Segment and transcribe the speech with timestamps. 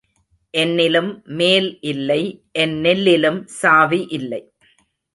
[0.53, 2.19] என்னிலும் மேல் இல்லை
[2.51, 4.43] என் நெல்லிலும் சாவி இல்லை.